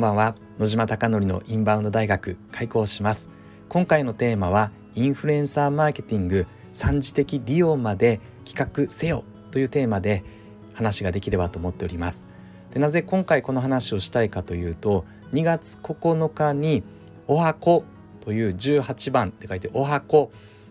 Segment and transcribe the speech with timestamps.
[0.00, 0.34] んばんは。
[0.58, 3.28] 野島貴則のインバウンド大学開講します。
[3.68, 10.24] 今回のテーマはインフルエンサーマーケティング三次的利用まで企画せよというテーマで
[10.72, 12.26] 話ができればと思っております。
[12.72, 16.82] でなぜ今回この話をしたいかというと2月9日に
[17.26, 17.84] おはこ」
[18.24, 20.30] という18番って書いておはこ」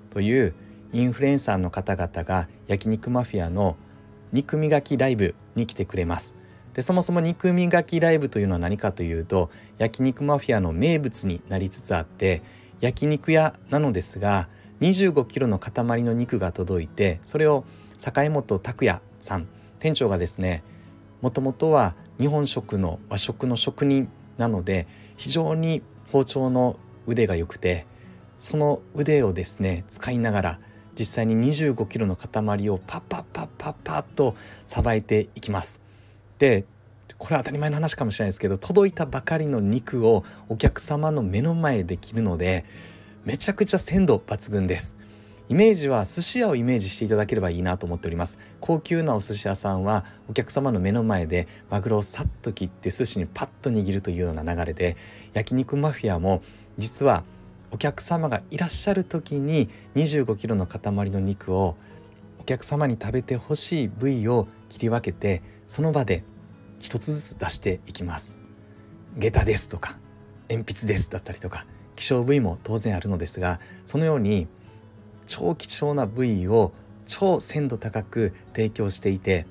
[0.09, 0.55] という
[0.91, 3.77] インフルエンサーの方々が焼肉マフィアの
[4.33, 6.35] 肉磨きライブに来てくれます。
[6.73, 12.41] でそもそも肉磨きライブというのは何かというと焼肉マフィアの名物になりつつあって
[12.79, 14.47] 焼肉屋なのですが
[14.81, 17.65] 25キロの塊の肉が届いてそれを
[17.97, 19.47] 坂本拓也さん
[19.79, 20.63] 店長がですね
[21.21, 25.81] もともとは日本食の和食の職人なので非常に
[26.11, 27.85] 包丁の腕が良くて
[28.39, 30.59] その腕をですね使いながら
[30.97, 35.88] 実際に25キロの塊をパッパッパッパッパッとさばいていきます。
[36.39, 36.65] で
[37.17, 42.65] これは当たり前の話かもしれないですけど届いたばかりの肉をお客様の目の前で切るので
[43.25, 44.97] めちゃくちゃ鮮度抜群です。
[45.49, 48.37] イメージは寿司屋をイメージしていただければいいなと思っております。
[48.59, 54.95] 高級なお寿司屋さんはお客様の目の前でマグロをさっと切って寿司にパッと握るというような流れで
[55.33, 56.43] 焼肉マフィアも
[56.77, 57.23] 実は
[57.71, 61.75] お客様がいらっしゃる時に25キロの塊の肉を
[62.39, 66.23] お客様に食べてほしい部位を切り分けてその場で
[66.79, 68.39] 一つずつ出していきます。
[69.19, 69.99] 下駄ですとか
[70.49, 74.47] 鉛筆ですだったりとか希少部位も当然あるのですがそのように
[75.27, 76.73] 超貴重な部位を
[77.05, 79.45] 超鮮度高く提供していて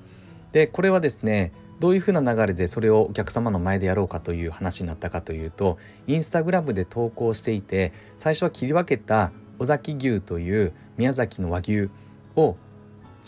[0.51, 11.89] でこれはですねどういうふうな流れでそれをお客様の前でやろうかという話になったかというとインスタグラムで投稿していて最初は切り分けた尾崎牛という宮崎の和牛
[12.35, 12.57] を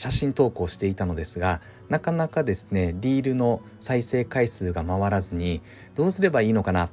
[0.01, 5.61] 写真投稿していたのですがなかなかですねリールの再生回数が回らずに
[5.93, 6.89] どうすればいいのかな？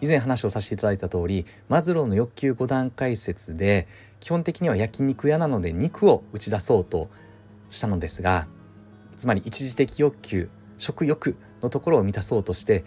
[0.00, 3.86] 以前話をさせていただいた通りマズローの欲求5段階説で
[4.20, 7.10] 基本的には焼肉屋なので肉を打ち出そうと
[7.68, 8.46] したのですが
[9.18, 10.48] つまり一時的欲求
[10.78, 12.84] 食欲のところを満たそうとして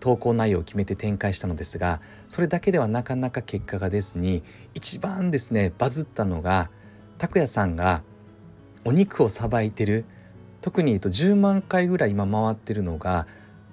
[0.00, 4.42] 投稿内容を決めて展開したのですがそれだけではなかなか結果が出ずに
[4.74, 6.68] 一番ですねバズったのが
[7.18, 8.02] 拓也さんが
[8.84, 10.04] お肉をさばいてる
[10.60, 13.26] 特に言うと10万回ぐらい今回ってるのが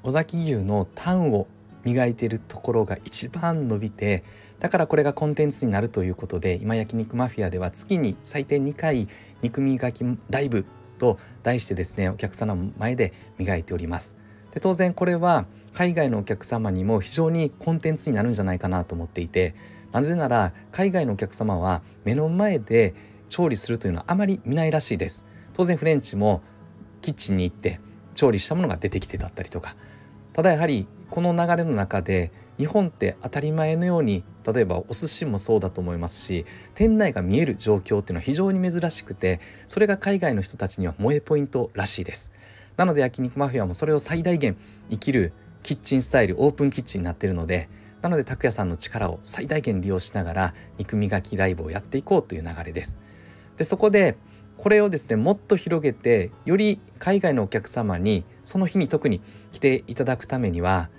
[0.03, 1.47] 尾崎牛のタンを
[1.83, 4.23] 磨いてるところが一番伸びて
[4.59, 9.07] だからこれがコンテンツになるということで今焼肉マフィアでは月に最低2回
[9.41, 10.65] 肉磨きライブ
[10.97, 14.15] と題してですねお客様の前で磨いております。
[14.51, 19.53] で当然これは海外のお客様にも非常にコンテンツになるんじゃないかなと思っていて
[19.91, 22.95] なぜなら海外のお客様は目の前で
[23.29, 25.25] 調理するというのはあまり見ないらしいです。
[25.53, 26.41] 当然フレンチも
[27.01, 27.79] キッチンに行って
[28.13, 29.75] 調理したものが出てきてだったりとか。
[30.33, 42.31] ただやはりこの流れの中で日本って当たり前のように例えばお寿司もそうだと思いますし店内が見える状況っていうのは非常に珍しくてそれが海外の人たちには萌えポイントらしいです。
[42.77, 44.57] なので焼肉マフィアもそれを最大限
[44.89, 45.31] 生きる
[45.63, 47.69] キッチンスタイルオープンキッチンになってるので
[48.01, 52.99] なので拓也さんの力を最大限利用しながら肉磨きライブをやっていこうという流れです。
[53.57, 54.17] でそこで
[54.57, 59.21] これをですねもっと広げてより海外のお客様にその日に特に
[59.51, 60.89] 来ていただくためには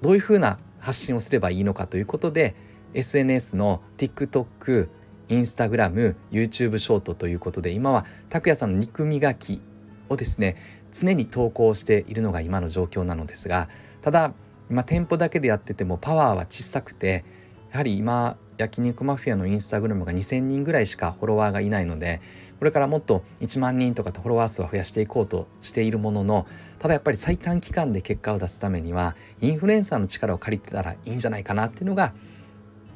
[0.00, 2.56] どういうふうな発信をすればいいのかということで
[2.94, 4.88] SNS の TikTok、
[5.28, 9.60] Instagram、YouTube ショートということで今は拓也さんの肉磨き
[10.08, 10.56] をですね
[10.92, 13.68] 常に投稿しているのが今の状況なのですが
[14.02, 14.34] ただ
[14.70, 17.24] 今店舗だけでやっててもパワーは小さくて
[17.72, 22.20] やはり今焼肉マフィアのインスタグラムが2,000人ぐらいしかフォロワーがいないので
[22.58, 26.46] これからもっと1万人とかとフォロワー数は増やしていこうとしているものの
[26.78, 32.12] ただやっぱり最短期間で結果を出すためにはインフルエンサーの力を借りてたらいいんじゃないかなっていうのが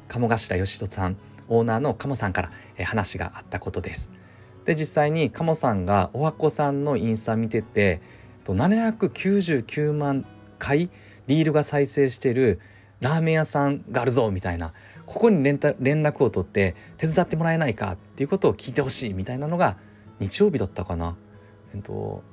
[0.07, 1.17] 鴨頭義人さん
[1.49, 2.51] オーナーの鴨さんから
[2.85, 4.11] 話があったことです。
[4.65, 8.01] で実際に鴨さんがおはこさんのインスタ見てて
[8.45, 10.25] 799万
[10.59, 10.89] 回
[11.27, 12.59] リールが再生してる
[12.99, 14.73] ラーメン屋さんがあるぞみたいな
[15.05, 19.77] ここに連絡を取って手伝ってもらえないかっていうことを聞いてほしいみたいなのが
[20.19, 21.15] 日曜日だったかな、
[21.73, 22.23] えっと、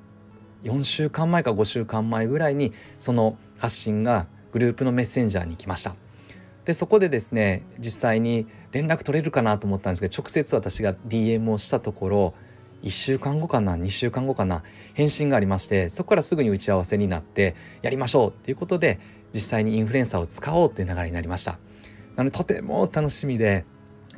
[0.62, 5.94] 4週間前か5週間前ぐらいにその発信がグループのメッセンジャーに来ました。
[6.64, 12.34] でそこでですね実際に連絡取れるかなと思ったんですけど直接私が DM をしたところ
[12.84, 19.00] 1週間後かな2週間後かな返信がありましてそこからすぐに打ち合わせになってやりましょうっていうことで
[19.32, 21.58] 実際にインフルエンサーを使おうという流れになりました。
[22.14, 23.64] なのでとても楽しみで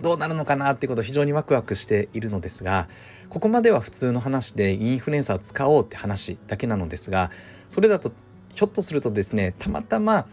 [0.02, 2.88] どうなるのかなっていうことを非常にワクワクしているのですが
[3.30, 7.30] ここまでは普通の話でインフルエンサーを使おうって話だけなのですが
[7.70, 8.12] それだと
[8.50, 10.26] ひょっとするとですねたまたま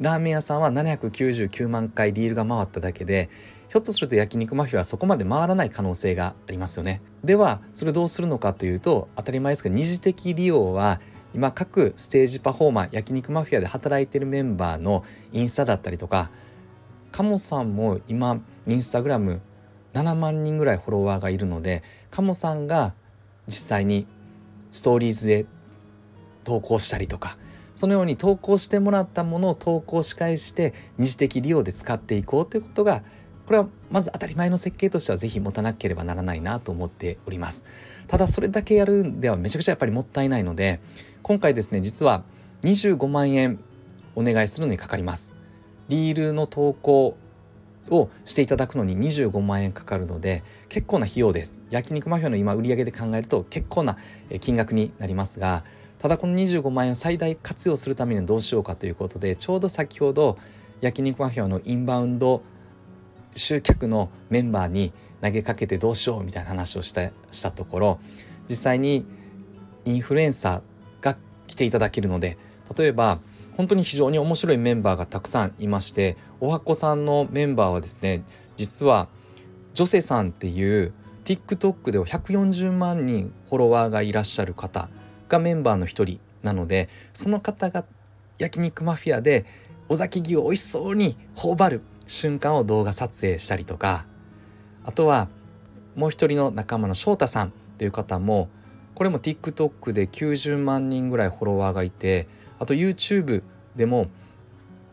[0.00, 3.28] ラーメン屋さんは799万回リールが回っただけで
[3.74, 7.02] ひょっとすると焼肉マフィアはそこまで回らない可能性がありますよね。
[7.24, 11.00] ではそれどうするのかというと当たり前ですが二次的利用は
[11.34, 16.30] 今各ステージパフォーマー焼肉マフィアで働いてるメンバーのインスタだったりとか
[17.10, 19.40] 鴨さんも今インスタグラム
[19.92, 21.82] 7万人ぐらいフォロワーがいるので
[22.12, 22.94] 鴨さんが
[23.48, 24.06] 実際に
[24.70, 25.46] ストーリーズで
[26.44, 27.36] 投稿したりとか
[27.74, 33.02] そのように投稿してもらったものを投稿し返して二次的利用で使っていこうということが
[33.46, 37.64] これはまず当たり前の設計としてはぜひ持たなければならないなと思っております。
[38.06, 40.80] ただそれだけやるんではめちゃくちゃやっぱりもったいないので
[41.22, 42.24] 今回ですね実は
[42.62, 43.60] 25万円
[44.14, 45.34] お願いするのにかかります。
[45.88, 47.16] リールの投稿
[47.90, 51.60] をしていただくのに25万円かかるので結構な費用です。
[51.70, 53.98] 焼肉マフィアの今売上で考えると結構な
[54.40, 55.64] 金額になりますが
[55.98, 60.38] ただこの25万円を最大活用するためにどうしようかということでちょうど先ほど
[60.80, 62.42] 焼肉マフィアのインバウンド
[63.34, 64.92] 集客のメンバーに
[65.22, 67.98] 投げかけてどうしようみたいな話をしたしたところ
[68.48, 69.06] 実際に
[69.84, 71.16] インフルエンサーが
[71.46, 72.36] 来ていただけるので
[72.76, 73.20] 例えば
[73.56, 78.24] 本当に非常に面白いメンバーがたくさんいましておはこさんのメンバーはですね
[78.56, 79.08] 実は
[79.74, 80.92] ジョセさんっていう
[81.24, 84.88] TikTok では140万人フォロワーがいらっしゃる方
[85.28, 87.84] がメンバーの一人なのでその方が
[88.38, 89.46] 焼肉マフィアで
[89.88, 94.06] 尾崎牛を美味しそうに頬張る瞬間を動画撮影したりとか
[94.84, 95.28] あとは
[95.96, 98.48] もう一人の仲間の翔太さんという方も
[98.94, 102.28] これも TikTok で90万人ぐらいフォロワーがいて
[102.58, 103.42] あと YouTube
[103.76, 104.08] でも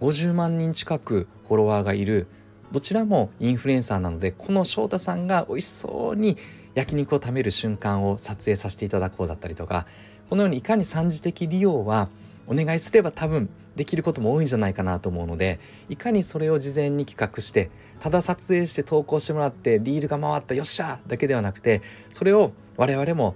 [0.02, 2.28] 50万人近くフォロワーがいる
[2.72, 6.38] どちらもインフルエンサーなのでこの翔太さんが美味しそうに
[6.74, 9.86] 焼肉を食べる瞬間を撮影させていただこうだったりとか
[10.30, 12.08] このようにいかに三次的利用は
[12.48, 15.60] お願いすれば多分できることも多いんじゃないかなと思うので
[15.90, 23.36] いかにそれを事前に企画してただ撮影して投稿してもらってリールが回ったよっしゃだけではなくてそれを我々も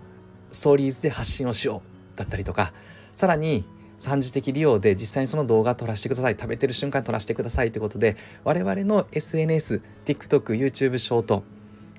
[0.51, 1.81] ストーリーズで発信をしよ
[2.15, 2.73] うだったりとか
[3.13, 3.65] さらに
[3.97, 11.43] 三次的利用で実際にその動画撮らせてください食べてる瞬間撮らせてくださいということで我々の SNS、TikTok、YouTube ショート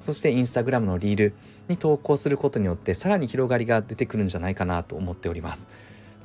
[0.01, 1.35] そして Instagram のリール
[1.69, 5.69] に投稿することによってさらに広がりが出てくるんじゃないかなと思っております。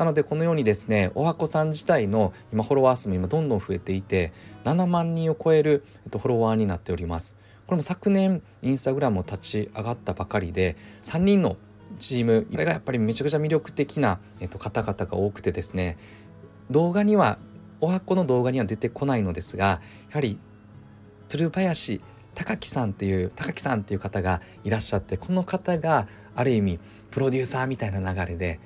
[0.01, 4.33] なのでこのようにですねおはこさん自体の今フォロワー数も今どんどん増えていて
[4.63, 7.37] 7万人を超える、えっと、フォロワーになっております。
[7.67, 11.55] これも昨年インスタグラムを立ち上がったばかりで3人の
[11.99, 15.99] チームこれがやっぱりめちゃくちゃ魅力的な、えっと、方々が多くてですね
[16.71, 17.37] 動画には
[17.79, 19.79] おはこの動画には出てこないのですがや
[20.13, 20.39] はり
[21.27, 22.01] 鶴林
[22.33, 26.79] 高木さんっていう高木さんっていう方がいらっしゃってこの方がある意味
[27.11, 28.59] プロデューサーみたいな流れで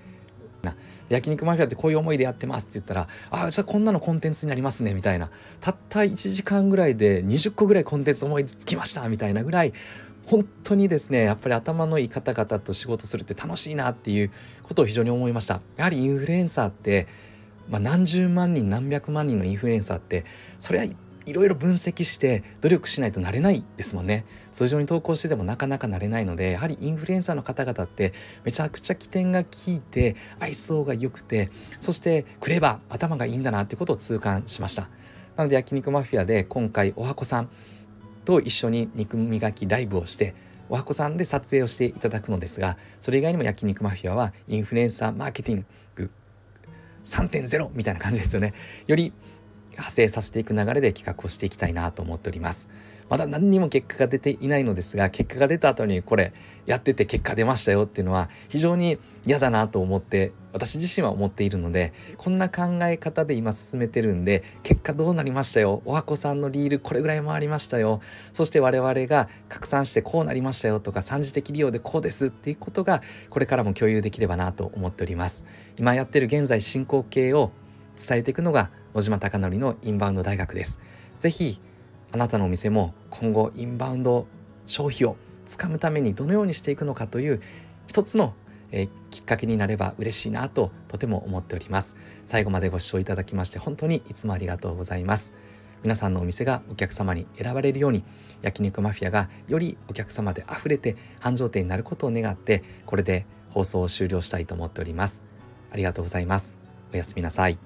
[0.65, 0.75] な。
[1.07, 5.29] 焼肉マフィアってこういう思いでやってますって言ったらああじゃあこんなのコンテンツになりますねみたいな。
[5.61, 9.73] たった1時間ぐらいで20個ぐらいコンテンツ思いつきましたみたいなぐらい
[10.25, 14.31] 本当にですねやっぱり頭のいい方々と仕事するって楽しいなっていう
[14.63, 15.61] ことを非常に思いました。
[15.77, 17.07] やはりインフルエンサーって、
[17.69, 20.25] まあ、何十万人何百万人のインフルエンサーって
[20.59, 20.95] それはい
[21.25, 24.25] いろいろ分析して努力しないとなれないですもんね。
[24.51, 28.13] 通常に投稿しててもなかなかなれないのでやはりインフルエンサーの方々って
[28.43, 34.89] めちゃくちゃ起点が効いて愛想が良くてそしてクレバー頭がいいんだなってことを痛感しました。
[35.35, 37.49] なので焼肉マフィアで今回おはこさん
[38.23, 40.35] と一緒に肉磨きライブをして
[40.69, 45.65] おはこさんで撮影をしていただくのですがそれ以外にも焼肉マフィアはインフルエンサーマーケティン
[45.95, 46.09] グ
[47.05, 48.53] 3.0みたいな感じですよね。
[48.87, 49.13] より
[49.75, 52.69] 派生させていく流れで企画をしていきたいなと思っております。
[53.07, 56.33] まだ何にも結果が出ていないのですが結果が出た後にこれ
[56.65, 65.83] やってて結果出ましたよっていうのは非常に嫌だなと思って私自身は思っているのでこんな考え方で今進めてるんで結果どうなりましたよ？
[65.85, 68.01] おはこさんのリールこれぐらい回りましたよ？
[68.33, 75.45] そして我々が拡散してこうなりましたよとか三次的利用でこうですっていうことがこれからも共有できればなと思っております。
[75.77, 77.51] 今やってる現在進行形を
[77.95, 80.79] 伝えていくのが野島貴則のインバウンド大学です。
[81.19, 81.59] ぜひ
[82.13, 84.25] あなたのお店も今後インバウンド
[84.65, 87.41] 消費をつかむためにどのようにしていくのかという
[87.87, 88.33] 一つの、
[88.71, 91.97] え、きっかけになれば嬉しいなととても思っております。
[92.25, 95.33] 最後までご視聴いただきまして本当にいつもありがとうございます。
[95.83, 98.05] 皆さんのお店がお客様に選ばれるように
[98.41, 105.25] 焼肉マフィアがよりお客様で溢れて繁盛店になることを願ってこれで放送を終了したいと思っております。
[105.69, 106.55] ありがとうございます。
[106.93, 107.64] おやすみなさい。